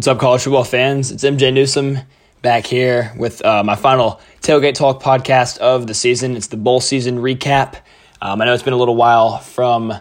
[0.00, 1.12] What's up, college football fans?
[1.12, 1.98] It's MJ Newsom
[2.40, 6.38] back here with uh, my final Tailgate Talk podcast of the season.
[6.38, 7.76] It's the bowl season recap.
[8.22, 9.92] Um, I know it's been a little while from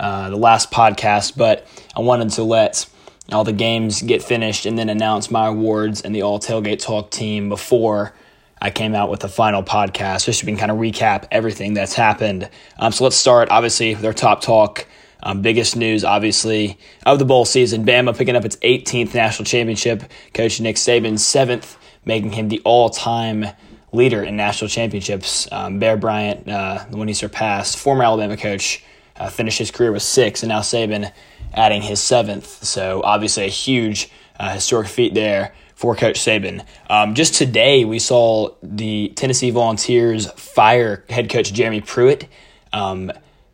[0.00, 2.84] uh, the last podcast, but I wanted to let
[3.30, 7.12] all the games get finished and then announce my awards and the All Tailgate Talk
[7.12, 8.12] team before
[8.60, 11.74] I came out with the final podcast, just so we can kind of recap everything
[11.74, 12.50] that's happened.
[12.80, 14.88] Um, so let's start, obviously, with our top talk.
[15.24, 20.04] Um, biggest news, obviously, of the bowl season Bama picking up its 18th national championship.
[20.34, 23.46] Coach Nick Saban, seventh, making him the all time
[23.90, 25.48] leader in national championships.
[25.50, 28.84] Um, Bear Bryant, uh, the one he surpassed, former Alabama coach,
[29.16, 31.10] uh, finished his career with six, and now Saban
[31.54, 32.64] adding his seventh.
[32.64, 36.64] So, obviously, a huge uh, historic feat there for Coach Saban.
[36.90, 42.28] Um, just today, we saw the Tennessee Volunteers fire head coach Jeremy Pruitt
[42.72, 43.10] um,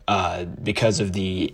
[0.07, 1.53] uh, because of the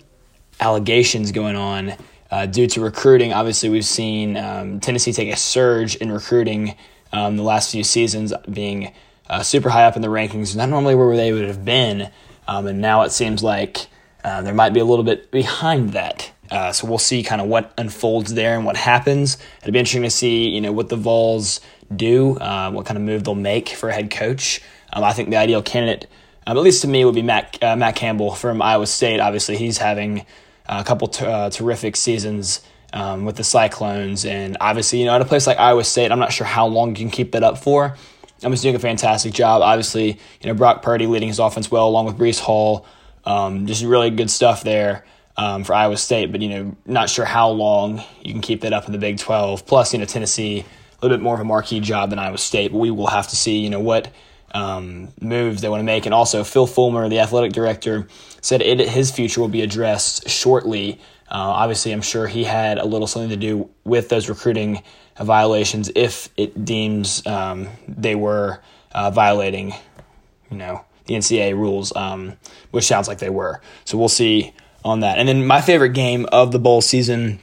[0.60, 1.94] allegations going on
[2.32, 3.34] uh, due to recruiting.
[3.34, 6.76] Obviously, we've seen um, Tennessee take a surge in recruiting
[7.12, 8.92] um, the last few seasons, being
[9.30, 12.10] uh, super high up in the rankings, not normally where they would have been.
[12.48, 13.88] Um, and now it seems like
[14.24, 16.32] uh, there might be a little bit behind that.
[16.50, 19.38] Uh, so we'll see kind of what unfolds there and what happens.
[19.62, 21.60] It'll be interesting to see, you know, what the Vols
[21.94, 24.62] do, uh, what kind of move they'll make for a head coach.
[24.94, 26.10] Um, I think the ideal candidate,
[26.46, 29.20] um, at least to me, would be Matt uh, Matt Campbell from Iowa State.
[29.20, 30.26] Obviously, he's having
[30.68, 32.62] a couple t- uh, terrific seasons
[32.94, 36.20] um, with the Cyclones, and obviously, you know, at a place like Iowa State, I'm
[36.20, 37.96] not sure how long you can keep that up for.
[38.44, 39.62] I'm just doing a fantastic job.
[39.62, 40.08] Obviously,
[40.42, 42.86] you know, Brock Purdy leading his offense well, along with Breece Hall.
[43.26, 45.04] Um, just really good stuff there
[45.38, 48.74] um, for Iowa State, but you know, not sure how long you can keep that
[48.74, 49.66] up in the Big 12.
[49.66, 52.72] Plus, you know, Tennessee a little bit more of a marquee job than Iowa State,
[52.72, 54.12] but we will have to see, you know, what
[54.54, 56.06] um, moves they want to make.
[56.06, 58.08] And also, Phil Fulmer, the athletic director,
[58.42, 61.00] said it, his future will be addressed shortly.
[61.30, 64.82] Uh, obviously, I'm sure he had a little something to do with those recruiting
[65.20, 68.62] violations if it deems um, they were
[68.92, 69.74] uh, violating,
[70.50, 72.34] you know, the NCAA rules, um,
[72.72, 73.62] which sounds like they were.
[73.86, 74.54] So we'll see
[74.86, 75.18] on that.
[75.18, 77.40] And then my favorite game of the bowl season,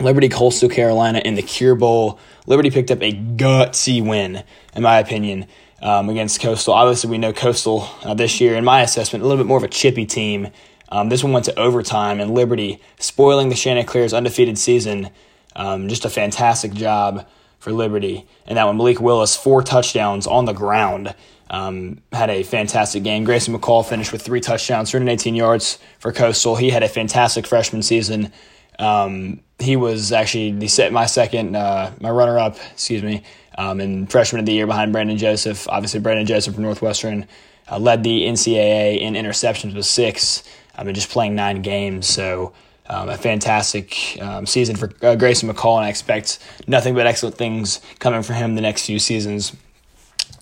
[0.00, 2.18] Liberty Coastal Carolina in the Cure Bowl.
[2.46, 4.42] Liberty picked up a gutsy win,
[4.74, 5.46] in my opinion
[5.82, 6.72] um, against Coastal.
[6.72, 9.64] Obviously, we know Coastal uh, this year, in my assessment, a little bit more of
[9.64, 10.48] a chippy team.
[10.88, 15.10] Um, this one went to overtime, and Liberty spoiling the Chanticleers' undefeated season.
[15.56, 17.26] Um, just a fantastic job
[17.58, 18.26] for Liberty.
[18.46, 21.14] And that one, Malik Willis, four touchdowns on the ground.
[21.50, 23.24] Um, had a fantastic game.
[23.24, 26.56] Grayson McCall finished with three touchdowns, 318 yards for Coastal.
[26.56, 28.32] He had a fantastic freshman season.
[28.78, 33.22] Um, he was actually the set my second, uh, my runner up, excuse me,
[33.56, 35.68] um, and freshman of the year behind Brandon Joseph.
[35.68, 37.26] Obviously, Brandon Joseph from Northwestern
[37.70, 40.42] uh, led the NCAA in interceptions with six.
[40.74, 42.06] I mean, just playing nine games.
[42.06, 42.52] So,
[42.86, 47.36] um, a fantastic um, season for uh, Grayson McCall, and I expect nothing but excellent
[47.36, 49.56] things coming from him the next few seasons.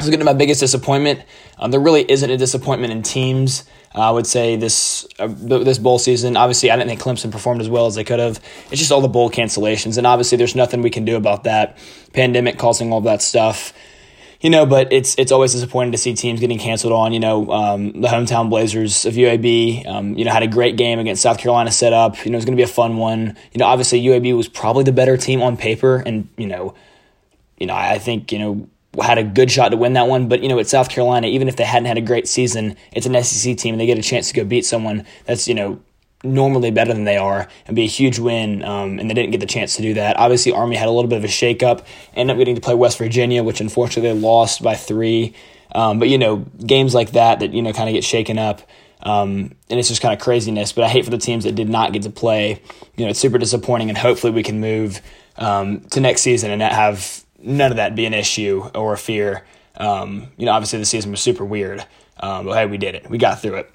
[0.00, 1.22] So, getting to be my biggest disappointment.
[1.58, 3.64] Um, there really isn't a disappointment in teams.
[3.94, 6.36] I would say this uh, this bowl season.
[6.36, 8.40] Obviously, I didn't think Clemson performed as well as they could have.
[8.70, 11.76] It's just all the bowl cancellations, and obviously, there's nothing we can do about that.
[12.12, 13.72] Pandemic causing all that stuff,
[14.40, 14.64] you know.
[14.64, 17.12] But it's it's always disappointing to see teams getting canceled on.
[17.12, 21.00] You know, um, the hometown Blazers of UAB, um, you know, had a great game
[21.00, 22.24] against South Carolina set up.
[22.24, 23.36] You know, it's going to be a fun one.
[23.52, 26.74] You know, obviously, UAB was probably the better team on paper, and you know,
[27.58, 28.68] you know, I think you know
[29.00, 30.28] had a good shot to win that one.
[30.28, 33.06] But you know, at South Carolina, even if they hadn't had a great season, it's
[33.06, 35.80] an SEC team and they get a chance to go beat someone that's you know
[36.22, 38.64] normally better than they are and be a huge win.
[38.64, 40.18] Um, and they didn't get the chance to do that.
[40.18, 41.84] Obviously, Army had a little bit of a shakeup,
[42.14, 45.34] ended up getting to play West Virginia, which unfortunately they lost by three.
[45.72, 48.62] Um, but you know, games like that that you know kind of get shaken up.
[49.02, 50.72] Um, and it's just kind of craziness.
[50.72, 52.60] But I hate for the teams that did not get to play.
[52.96, 55.00] You know, it's super disappointing, and hopefully we can move
[55.36, 59.44] um, to next season and have none of that be an issue or a fear.
[59.76, 61.84] Um, you know, obviously the season was super weird,
[62.18, 63.08] um, but hey, we did it.
[63.08, 63.74] We got through it.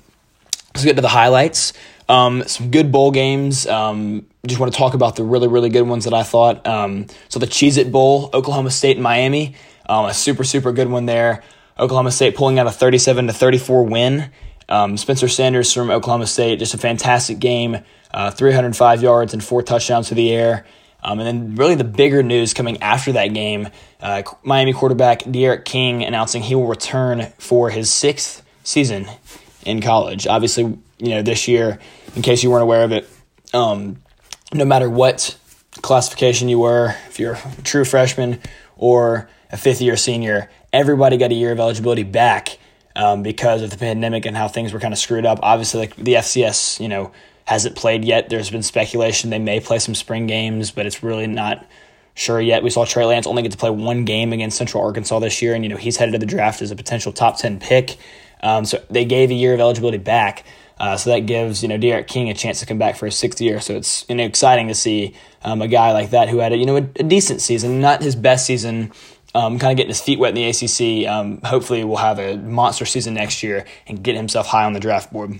[0.73, 1.73] Let's get to the highlights.
[2.07, 3.65] Um, some good bowl games.
[3.65, 6.65] Um, just want to talk about the really, really good ones that I thought.
[6.67, 9.55] Um, so the Cheez It Bowl, Oklahoma State and Miami,
[9.87, 11.43] um, a super, super good one there.
[11.79, 14.29] Oklahoma State pulling out a 37 to 34 win.
[14.67, 17.79] Um, Spencer Sanders from Oklahoma State, just a fantastic game.
[18.11, 20.65] Uh, 305 yards and four touchdowns to the air.
[21.03, 23.69] Um, and then, really, the bigger news coming after that game
[24.01, 29.07] uh, Miami quarterback D'Eriq King announcing he will return for his sixth season
[29.65, 30.27] in college.
[30.27, 31.79] Obviously, you know, this year,
[32.15, 33.09] in case you weren't aware of it,
[33.53, 33.97] um,
[34.53, 35.37] no matter what
[35.81, 38.39] classification you were, if you're a true freshman
[38.77, 42.57] or a fifth year senior, everybody got a year of eligibility back
[42.95, 45.39] um, because of the pandemic and how things were kind of screwed up.
[45.41, 47.11] Obviously, like the FCS, you know,
[47.45, 48.29] hasn't played yet.
[48.29, 51.65] There's been speculation they may play some spring games, but it's really not
[52.15, 52.63] sure yet.
[52.63, 55.53] We saw Trey Lance only get to play one game against Central Arkansas this year,
[55.53, 57.97] and you know he's headed to the draft as a potential top ten pick.
[58.41, 60.45] Um, so they gave a year of eligibility back.
[60.77, 63.15] Uh, so that gives you know D'Eriq King a chance to come back for his
[63.15, 63.59] sixth year.
[63.61, 66.57] So it's you know, exciting to see um, a guy like that who had a,
[66.57, 68.91] you know a, a decent season, not his best season.
[69.33, 71.09] Um, kind of getting his feet wet in the ACC.
[71.09, 74.79] Um, hopefully, will have a monster season next year and get himself high on the
[74.79, 75.39] draft board.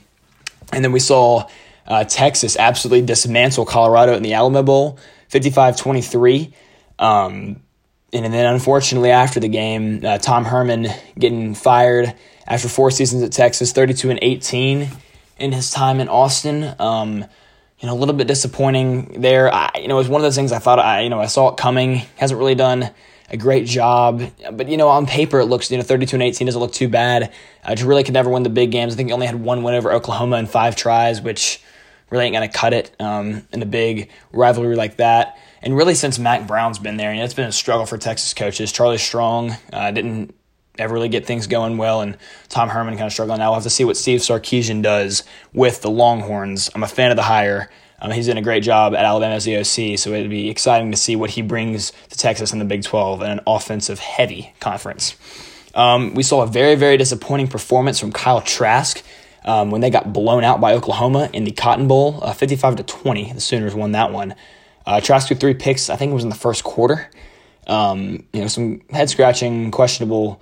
[0.74, 1.48] And then we saw
[1.88, 5.00] uh, Texas absolutely dismantle Colorado in the Alamo Bowl,
[5.30, 6.54] 55 23.
[6.98, 7.62] Um,
[8.14, 10.88] and then, unfortunately, after the game, uh, Tom Herman
[11.20, 12.14] getting fired
[12.48, 14.88] after four seasons at Texas, 32 and 18
[15.38, 16.76] in his time in Austin.
[16.80, 17.26] Um,
[17.80, 19.54] you know, a little bit disappointing there.
[19.54, 21.26] I, you know, it was one of those things I thought I, you know, I
[21.26, 22.04] saw it coming.
[22.16, 22.90] Hasn't really done
[23.30, 24.22] a great job,
[24.54, 26.88] but you know, on paper it looks, you know, 32 and 18 doesn't look too
[26.88, 27.34] bad.
[27.64, 28.94] Uh, really could never win the big games.
[28.94, 31.62] I think he only had one win over Oklahoma in five tries, which
[32.10, 35.38] really ain't gonna cut it um, in a big rivalry like that.
[35.62, 38.72] And really, since Mack Brown's been there, know, it's been a struggle for Texas coaches.
[38.72, 40.36] Charlie Strong uh, didn't
[40.78, 42.18] ever really get things going well, and
[42.50, 43.40] Tom Herman kind of struggling.
[43.40, 45.24] Now we'll have to see what Steve Sarkisian does
[45.54, 46.70] with the Longhorns.
[46.76, 47.70] I'm a fan of the hire.
[48.00, 50.92] Um, he's done a great job at Alabama as the OC, so it'd be exciting
[50.92, 54.54] to see what he brings to Texas in the Big 12 in an offensive heavy
[54.60, 55.16] conference.
[55.74, 59.04] Um, we saw a very, very disappointing performance from Kyle Trask
[59.46, 62.84] um, when they got blown out by Oklahoma in the Cotton Bowl, uh, 55 to
[62.84, 63.34] 20.
[63.34, 64.36] The Sooners won that one.
[64.86, 65.90] Uh, Trask threw three picks.
[65.90, 67.10] I think it was in the first quarter.
[67.68, 70.42] Um, you know, some head scratching, questionable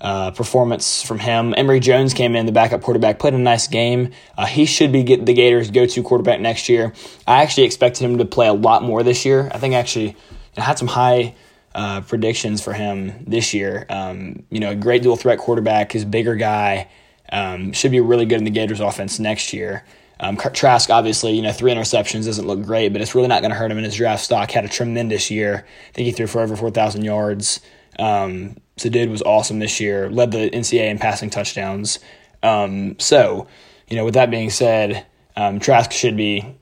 [0.00, 1.54] uh, performance from him.
[1.56, 4.10] Emory Jones came in, the backup quarterback, played a nice game.
[4.36, 6.92] Uh, he should be the Gators' go-to quarterback next year.
[7.26, 9.50] I actually expected him to play a lot more this year.
[9.52, 10.16] I think actually
[10.56, 11.34] I had some high
[11.74, 13.86] uh, predictions for him this year.
[13.88, 16.88] Um, you know, a great dual threat quarterback, his bigger guy,
[17.32, 19.84] um, should be really good in the Gators' offense next year.
[20.20, 23.50] Um, Trask, obviously, you know, three interceptions doesn't look great, but it's really not going
[23.50, 24.52] to hurt him in his draft stock.
[24.52, 25.66] Had a tremendous year.
[25.88, 27.60] I think he threw for over 4,000 yards.
[27.98, 31.98] Um, so dude was awesome this year, led the NCAA in passing touchdowns.
[32.42, 33.48] Um, so,
[33.88, 35.04] you know, with that being said,
[35.36, 36.56] um, Trask should be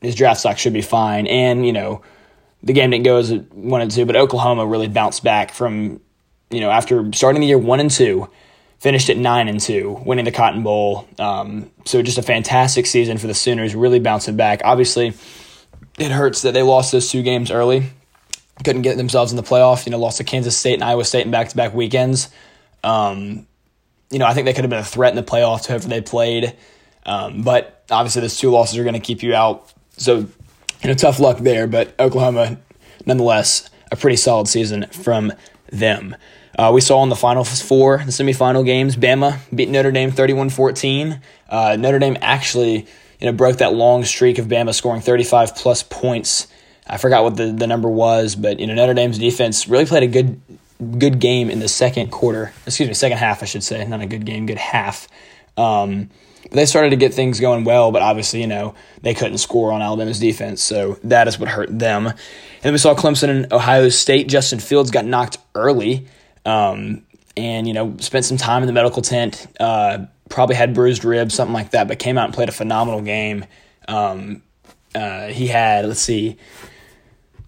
[0.00, 2.02] his draft stock should be fine, and you know,
[2.62, 6.00] the game didn't go as it wanted to, but Oklahoma really bounced back from
[6.50, 8.28] you know after starting the year one and two,
[8.80, 11.06] finished at nine and two, winning the Cotton Bowl.
[11.18, 14.60] Um, so just a fantastic season for the Sooners, really bouncing back.
[14.64, 15.14] Obviously,
[15.98, 17.90] it hurts that they lost those two games early
[18.64, 19.86] couldn't get themselves in the playoff.
[19.86, 22.28] You know, lost to Kansas State and Iowa State in back to back weekends.
[22.82, 23.46] Um,
[24.10, 25.88] you know, I think they could have been a threat in the playoff to whoever
[25.88, 26.56] they played.
[27.06, 29.72] Um, but obviously, those two losses are going to keep you out.
[29.96, 31.66] So, you know, tough luck there.
[31.66, 32.58] But Oklahoma,
[33.06, 35.32] nonetheless, a pretty solid season from
[35.70, 36.16] them.
[36.60, 40.50] Uh, we saw in the final four, the semifinal games, Bama beat Notre Dame 31
[40.50, 41.20] 14.
[41.48, 42.86] Uh, Notre Dame actually
[43.18, 46.48] you know, broke that long streak of Bama scoring 35 plus points
[46.90, 50.02] I forgot what the, the number was, but you know Notre Dame's defense really played
[50.02, 50.40] a good
[50.98, 52.52] good game in the second quarter.
[52.66, 55.06] Excuse me, second half, I should say, not a good game, good half.
[55.56, 56.10] Um,
[56.50, 59.82] they started to get things going well, but obviously, you know, they couldn't score on
[59.82, 62.06] Alabama's defense, so that is what hurt them.
[62.08, 62.16] And
[62.62, 64.26] then we saw Clemson and Ohio State.
[64.26, 66.08] Justin Fields got knocked early,
[66.44, 67.04] um,
[67.36, 69.46] and you know, spent some time in the medical tent.
[69.58, 73.02] Uh, probably had bruised ribs, something like that, but came out and played a phenomenal
[73.02, 73.44] game.
[73.88, 74.42] Um,
[74.94, 76.36] uh, he had, let's see,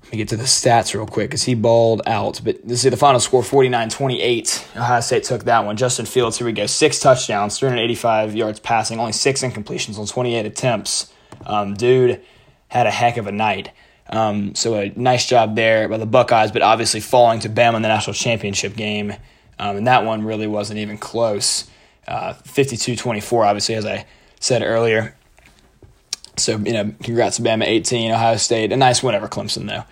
[0.03, 2.41] let me get to the stats real quick because he balled out.
[2.45, 4.69] But this is the final score 49 28.
[4.77, 5.77] Ohio State took that one.
[5.77, 6.67] Justin Fields, here we go.
[6.67, 11.13] Six touchdowns, 385 yards passing, only six incompletions on 28 attempts.
[11.47, 12.21] Um, dude
[12.69, 13.71] had a heck of a night.
[14.13, 17.83] Um, so a nice job there by the Buckeyes, but obviously falling to Bama in
[17.83, 19.15] the national championship game.
[19.59, 21.69] Um, and that one really wasn't even close.
[22.07, 24.07] Uh, 52 24, obviously, as I
[24.39, 25.17] said earlier.
[26.37, 29.85] So you know, congrats to Bama 18, Ohio State, a nice win over Clemson though.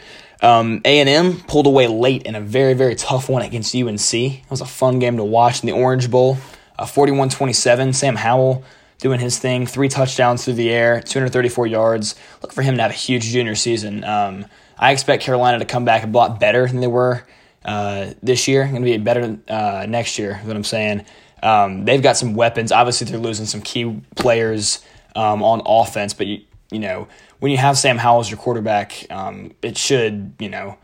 [0.47, 4.15] Um, A&M pulled away late in a very, very tough one against UNC.
[4.15, 6.39] It was a fun game to watch in the Orange Bowl.
[6.79, 8.65] Uh, 41-27, Sam Howell
[9.01, 12.15] doing his thing, three touchdowns through the air, 234 yards.
[12.43, 14.05] Look for him to have a huge junior season.
[14.05, 14.47] Um,
[14.79, 17.27] I expect Carolina to come back a lot better than they were
[17.65, 18.65] uh, this year.
[18.65, 21.05] Going to be better uh, next year, is what I'm saying.
[21.43, 22.73] Um, they've got some weapons.
[22.73, 24.85] Obviously, they're losing some key players
[25.17, 26.15] um, on offense.
[26.15, 27.09] But you, you know,
[27.41, 30.79] when you have Sam Howell as your quarterback, um, it should you know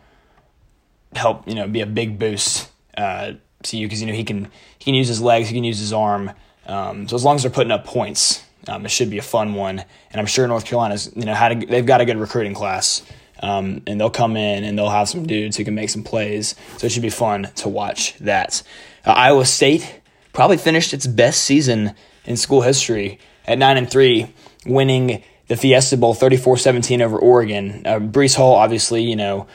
[1.15, 3.33] help you know be a big boost uh,
[3.63, 5.79] to you because you know he can he can use his legs, he can use
[5.79, 6.33] his arm.
[6.67, 9.55] Um, so as long as they're putting up points, um, it should be a fun
[9.55, 9.79] one.
[10.11, 13.03] And I'm sure North Carolina's you know had a, they've got a good recruiting class.
[13.43, 16.55] Um, and they'll come in and they'll have some dudes who can make some plays.
[16.79, 18.63] So it should be fun to watch that.
[19.05, 20.01] Uh, Iowa State
[20.33, 21.95] probably finished its best season
[22.25, 24.33] in school history at 9 and 3,
[24.65, 27.83] winning the Fiesta Bowl 34 17 over Oregon.
[27.85, 29.47] Uh, Breece Hall, obviously, you know,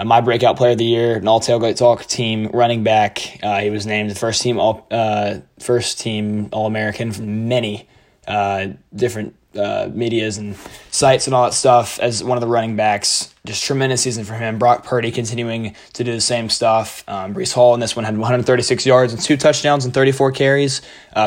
[0.00, 3.38] uh, my breakout player of the year, an all tailgate talk team running back.
[3.42, 7.86] Uh, he was named the first team all uh, first team All American from many
[8.26, 10.56] uh, different uh, medias and
[10.90, 13.34] sites and all that stuff as one of the running backs.
[13.44, 14.58] Just tremendous season for him.
[14.58, 17.04] Brock Purdy continuing to do the same stuff.
[17.08, 20.82] Um, Breece Hall in this one had 136 yards and two touchdowns and 34 carries.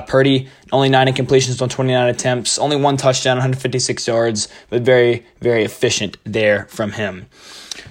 [0.07, 5.63] Purdy only nine incompletions on 29 attempts, only one touchdown, 156 yards, but very very
[5.63, 7.27] efficient there from him.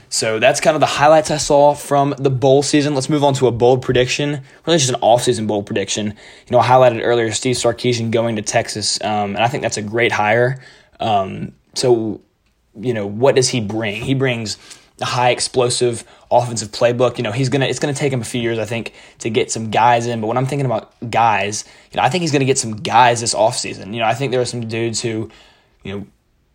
[0.09, 2.95] So that's kind of the highlights I saw from the bowl season.
[2.95, 4.43] Let's move on to a bold prediction.
[4.67, 6.07] Really, just an off-season bold prediction.
[6.07, 9.79] You know, I highlighted earlier Steve Sarkisian going to Texas, um, and I think that's
[9.79, 10.63] a great hire.
[11.01, 12.21] Um, so,
[12.79, 14.03] you know, what does he bring?
[14.03, 14.59] He brings
[15.01, 17.17] a high explosive offensive playbook.
[17.17, 19.51] You know, he's gonna it's gonna take him a few years, I think, to get
[19.51, 20.21] some guys in.
[20.21, 23.21] But when I'm thinking about guys, you know, I think he's gonna get some guys
[23.21, 23.93] this offseason.
[23.95, 25.31] You know, I think there are some dudes who,
[25.83, 26.07] you know,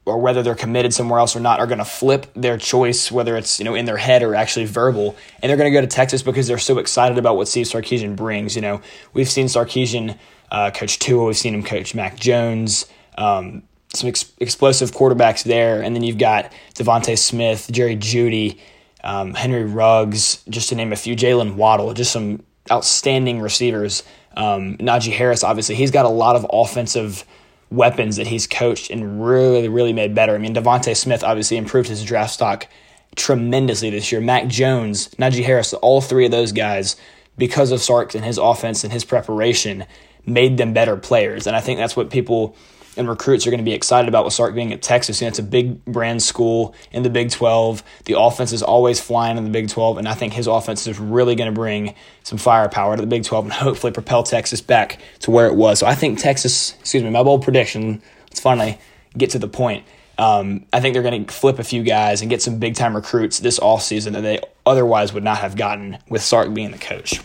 [0.08, 3.36] or whether they're committed somewhere else or not are going to flip their choice, whether
[3.36, 5.88] it's you know in their head or actually verbal, and they're going to go to
[5.88, 8.56] Texas because they're so excited about what Steve Sarkisian brings.
[8.56, 8.82] You know,
[9.14, 10.18] we've seen Sarkisian
[10.52, 12.86] uh, coach Tua, we've seen him coach Mac Jones,
[13.18, 18.60] um, some ex- explosive quarterbacks there, and then you've got DeVonta Smith, Jerry Jeudy,
[19.04, 24.04] um, Henry Ruggs, just to name a few, Jaylen Waddle, just some outstanding receivers.
[24.36, 27.26] Um, Najee Harris, obviously, he's got a lot of offensive
[27.70, 30.36] weapons that he's coached and really, really made better.
[30.36, 32.68] I mean, DeVonta Smith obviously improved his draft stock
[33.16, 34.22] tremendously this year.
[34.22, 36.96] Mac Jones, Najee Harris, all three of those guys,
[37.38, 39.86] because of Sarks and his offense and his preparation,
[40.26, 41.48] made them better players.
[41.48, 42.56] And I think that's what people
[42.98, 45.22] and recruits are going to be excited about with Sark being at Texas.
[45.22, 47.84] You know, it's a big brand school in the Big 12.
[48.06, 51.00] The offense is always flying in the Big 12, and I think his offense is
[51.00, 55.00] really going to bring some firepower to the Big 12 and hopefully propel Texas back
[55.20, 55.80] to where it was.
[55.80, 58.78] So I think Texas, excuse me, my bold prediction, let's finally
[59.18, 59.86] get to the point.
[60.18, 62.96] Um, I think they're going to flip a few guys and get some big time
[62.96, 67.22] recruits this offseason that they otherwise would not have gotten with Sark being the coach.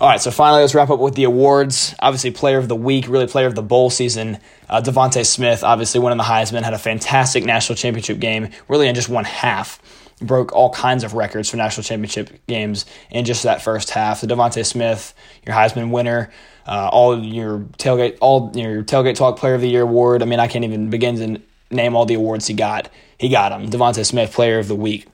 [0.00, 1.94] All right, so finally, let's wrap up with the awards.
[2.00, 4.38] Obviously, player of the week, really player of the bowl season.
[4.68, 8.96] Uh, DeVonta Smith, obviously winning the Heisman, had a fantastic national championship game, really in
[8.96, 9.80] just one half.
[10.20, 14.20] Broke all kinds of records for national championship games in just that first half.
[14.20, 15.14] The DeVonta Smith,
[15.46, 16.30] your Heisman winner,
[16.66, 20.22] uh, all your tailgate, all your tailgate talk player of the year award.
[20.22, 22.90] I mean, I can't even begin to name all the awards he got.
[23.18, 23.68] He got them.
[23.68, 25.06] DeVonta Smith, player of the week.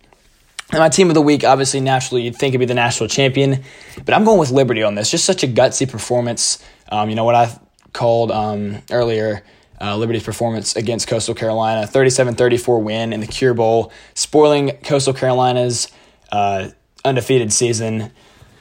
[0.72, 3.64] And my team of the week, obviously, naturally, you'd think it'd be the national champion,
[4.04, 5.10] but I'm going with Liberty on this.
[5.10, 6.62] Just such a gutsy performance.
[6.92, 7.58] Um, you know what I
[7.92, 9.42] called um, earlier
[9.80, 15.88] uh, Liberty's performance against Coastal Carolina, 37-34 win in the Cure Bowl, spoiling Coastal Carolina's
[16.30, 16.68] uh,
[17.04, 18.12] undefeated season.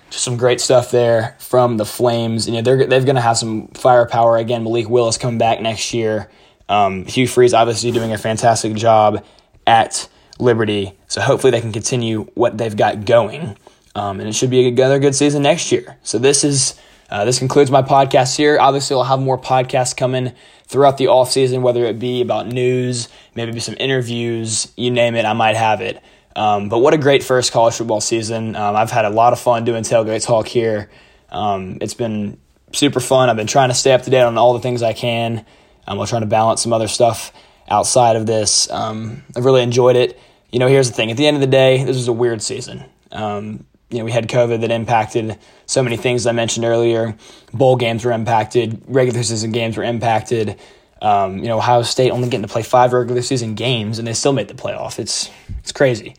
[0.09, 2.47] Just some great stuff there from the Flames.
[2.47, 4.63] You know they're they're going to have some firepower again.
[4.63, 6.31] Malik Willis coming back next year.
[6.67, 9.23] Um, Hugh Freeze obviously doing a fantastic job
[9.67, 10.93] at Liberty.
[11.07, 13.57] So hopefully they can continue what they've got going.
[13.95, 15.97] Um, and it should be another good season next year.
[16.03, 16.79] So this is
[17.09, 18.57] uh, this concludes my podcast here.
[18.59, 20.33] Obviously, I'll have more podcasts coming
[20.67, 25.25] throughout the off season, whether it be about news, maybe some interviews, you name it,
[25.25, 26.01] I might have it.
[26.35, 28.55] Um, but what a great first college football season!
[28.55, 30.89] Um, I've had a lot of fun doing tailgate talk here.
[31.31, 32.37] Um, it's been
[32.71, 33.29] super fun.
[33.29, 35.45] I've been trying to stay up to date on all the things I can.
[35.87, 37.33] I'm trying to balance some other stuff
[37.67, 38.69] outside of this.
[38.69, 40.19] Um, I've really enjoyed it
[40.51, 41.11] you know, here's the thing.
[41.11, 42.83] At the end of the day, this was a weird season.
[43.11, 47.15] Um, you know, we had COVID that impacted so many things I mentioned earlier.
[47.53, 48.81] Bowl games were impacted.
[48.87, 50.59] Regular season games were impacted.
[51.01, 54.13] Um, you know, Ohio State only getting to play five regular season games, and they
[54.13, 54.99] still made the playoff.
[54.99, 55.29] It's
[55.59, 56.15] it's crazy.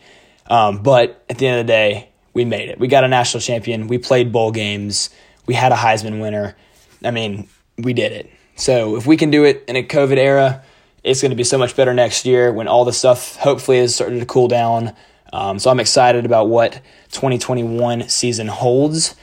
[0.46, 2.80] Um, but at the end of the day, we made it.
[2.80, 3.86] We got a national champion.
[3.86, 5.10] We played bowl games.
[5.46, 6.56] We had a Heisman winner.
[7.04, 8.30] I mean, we did it.
[8.56, 10.62] So if we can do it in a COVID era,
[11.02, 13.94] it's going to be so much better next year when all the stuff hopefully is
[13.94, 14.94] starting to cool down.
[15.32, 16.80] Um, so I'm excited about what
[17.12, 19.14] 2021 season holds.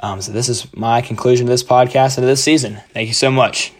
[0.00, 2.80] Um, so this is my conclusion to this podcast and to this season.
[2.92, 3.72] Thank you so much.